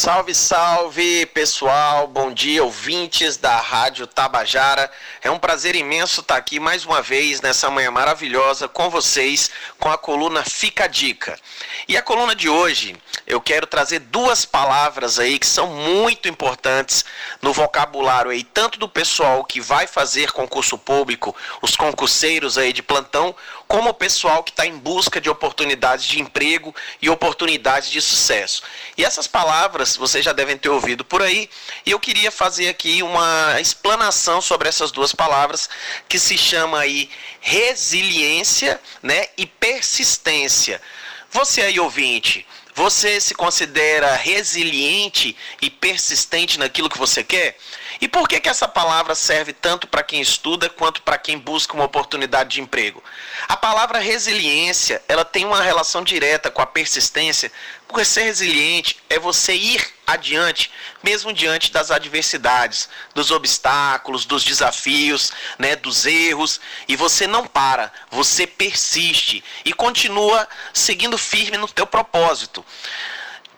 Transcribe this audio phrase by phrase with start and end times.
[0.00, 4.90] Salve, salve pessoal, bom dia ouvintes da Rádio Tabajara.
[5.20, 9.90] É um prazer imenso estar aqui mais uma vez nessa manhã maravilhosa com vocês com
[9.90, 11.38] a coluna Fica a Dica.
[11.86, 17.04] E a coluna de hoje eu quero trazer duas palavras aí que são muito importantes
[17.42, 22.82] no vocabulário aí, tanto do pessoal que vai fazer concurso público, os concurseiros aí de
[22.82, 23.36] plantão,
[23.70, 28.64] como o pessoal que está em busca de oportunidades de emprego e oportunidades de sucesso.
[28.98, 31.48] E essas palavras vocês já devem ter ouvido por aí,
[31.86, 35.70] e eu queria fazer aqui uma explanação sobre essas duas palavras
[36.08, 37.08] que se chama aí
[37.40, 40.82] resiliência, né, e persistência.
[41.30, 47.56] Você aí ouvinte, você se considera resiliente e persistente naquilo que você quer?
[48.00, 51.74] E por que, que essa palavra serve tanto para quem estuda quanto para quem busca
[51.74, 53.04] uma oportunidade de emprego?
[53.46, 57.52] A palavra resiliência, ela tem uma relação direta com a persistência,
[57.86, 60.70] porque ser resiliente é você ir adiante,
[61.02, 67.92] mesmo diante das adversidades, dos obstáculos, dos desafios, né, dos erros, e você não para,
[68.10, 72.64] você persiste e continua seguindo firme no teu propósito.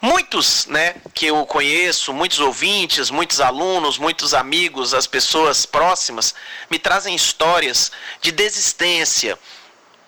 [0.00, 6.34] Muitos, né, que eu conheço, muitos ouvintes, muitos alunos, muitos amigos, as pessoas próximas,
[6.70, 9.36] me trazem histórias de desistência,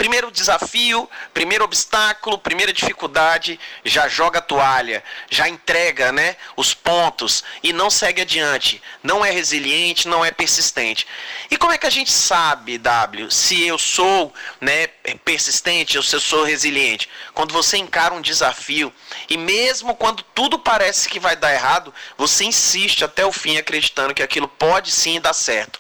[0.01, 7.45] Primeiro desafio, primeiro obstáculo, primeira dificuldade, já joga a toalha, já entrega né, os pontos
[7.63, 8.81] e não segue adiante.
[9.03, 11.07] Não é resiliente, não é persistente.
[11.51, 14.87] E como é que a gente sabe, W, se eu sou né,
[15.23, 17.07] persistente ou se eu sou resiliente?
[17.35, 18.91] Quando você encara um desafio
[19.29, 24.15] e mesmo quando tudo parece que vai dar errado, você insiste até o fim acreditando
[24.15, 25.79] que aquilo pode sim dar certo.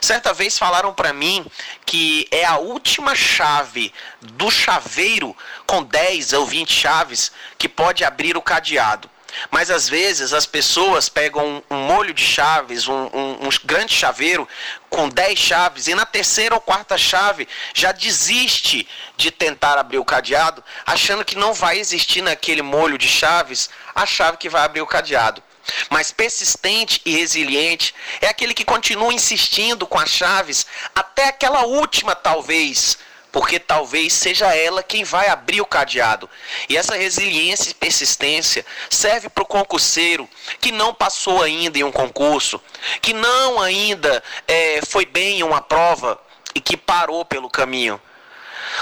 [0.00, 1.46] Certa vez falaram para mim
[1.90, 8.36] que é a última chave do chaveiro com 10 ou 20 chaves que pode abrir
[8.36, 9.10] o cadeado.
[9.50, 14.46] Mas às vezes as pessoas pegam um, molho de chaves, um, um, um, grande chaveiro
[14.88, 20.04] com 10 chaves, e na terceira ou quarta chave já desiste de tentar abrir o
[20.04, 24.80] cadeado, achando que não vai existir naquele molho de chaves a chave que vai abrir
[24.80, 25.42] o cadeado.
[25.88, 32.14] Mas persistente e resiliente é aquele que continua insistindo com as chaves até aquela última,
[32.14, 32.98] talvez,
[33.32, 36.28] porque talvez seja ela quem vai abrir o cadeado.
[36.68, 40.28] E essa resiliência e persistência serve para o concurseiro
[40.60, 42.60] que não passou ainda em um concurso,
[43.00, 46.20] que não ainda é, foi bem em uma prova
[46.54, 48.00] e que parou pelo caminho.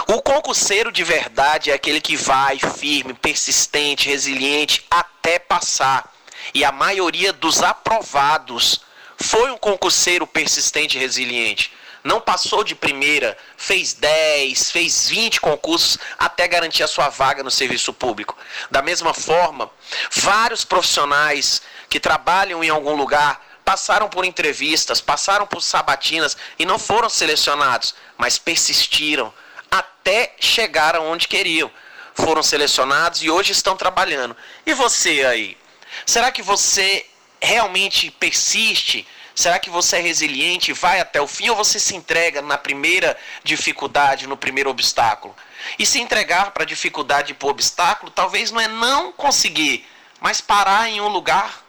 [0.06, 6.12] O concurseiro de verdade é aquele que vai firme, persistente, resiliente até passar.
[6.54, 8.80] E a maioria dos aprovados
[9.16, 11.72] foi um concurseiro persistente e resiliente.
[12.04, 17.50] Não passou de primeira, fez 10, fez 20 concursos até garantir a sua vaga no
[17.50, 18.36] serviço público.
[18.70, 19.70] Da mesma forma,
[20.12, 21.60] vários profissionais
[21.90, 27.94] que trabalham em algum lugar passaram por entrevistas, passaram por sabatinas e não foram selecionados,
[28.16, 29.34] mas persistiram
[29.70, 31.70] até chegar aonde queriam.
[32.14, 34.36] Foram selecionados e hoje estão trabalhando.
[34.64, 35.58] E você aí?
[36.04, 37.06] Será que você
[37.40, 39.06] realmente persiste?
[39.34, 43.16] Será que você é resiliente, vai até o fim ou você se entrega na primeira
[43.44, 45.34] dificuldade, no primeiro obstáculo?
[45.78, 49.86] E se entregar para a dificuldade e para o obstáculo, talvez não é não conseguir,
[50.20, 51.62] mas parar em um lugar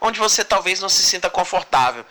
[0.00, 2.04] onde você talvez não se sinta confortável.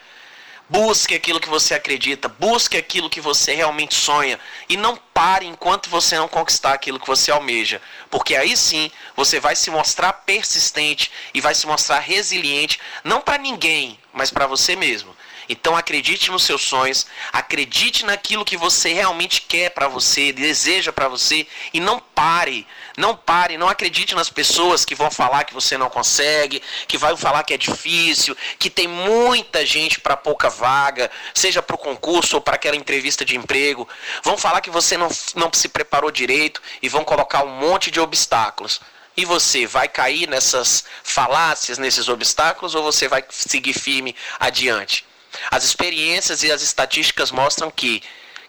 [0.67, 5.91] Busque aquilo que você acredita, busque aquilo que você realmente sonha e não pare enquanto
[5.91, 11.11] você não conquistar aquilo que você almeja, porque aí sim você vai se mostrar persistente
[11.35, 15.15] e vai se mostrar resiliente, não para ninguém, mas para você mesmo.
[15.47, 21.07] Então acredite nos seus sonhos, acredite naquilo que você realmente quer para você, deseja para
[21.07, 22.65] você e não pare,
[22.97, 27.15] não pare, não acredite nas pessoas que vão falar que você não consegue, que vão
[27.15, 32.37] falar que é difícil, que tem muita gente para pouca vaga, seja para o concurso
[32.37, 33.87] ou para aquela entrevista de emprego.
[34.23, 37.99] Vão falar que você não, não se preparou direito e vão colocar um monte de
[37.99, 38.81] obstáculos.
[39.17, 45.05] E você vai cair nessas falácias, nesses obstáculos, ou você vai seguir firme adiante?
[45.51, 48.01] As experiências e as estatísticas mostram que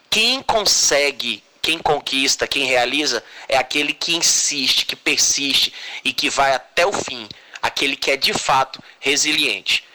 [0.09, 5.73] quem consegue, quem conquista, quem realiza é aquele que insiste, que persiste
[6.03, 7.27] e que vai até o fim,
[7.61, 9.86] aquele que é de fato resiliente.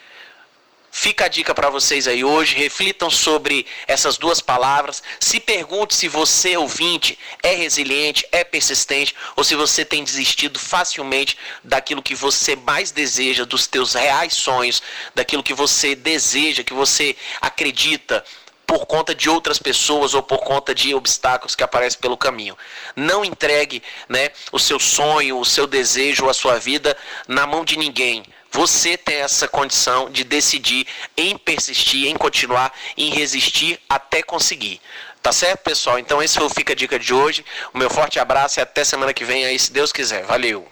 [0.95, 6.07] Fica a dica para vocês aí hoje, reflitam sobre essas duas palavras, se pergunte se
[6.07, 12.55] você, ouvinte, é resiliente, é persistente, ou se você tem desistido facilmente daquilo que você
[12.55, 14.83] mais deseja, dos teus reais sonhos,
[15.15, 18.23] daquilo que você deseja, que você acredita
[18.67, 22.57] por conta de outras pessoas ou por conta de obstáculos que aparecem pelo caminho.
[22.95, 26.95] Não entregue né, o seu sonho, o seu desejo, a sua vida
[27.27, 28.23] na mão de ninguém
[28.53, 34.81] Você tem essa condição de decidir em persistir, em continuar, em resistir até conseguir.
[35.23, 35.99] Tá certo, pessoal?
[35.99, 37.45] Então esse foi o Fica a Dica de hoje.
[37.73, 40.25] O meu forte abraço e até semana que vem aí, se Deus quiser.
[40.25, 40.69] Valeu!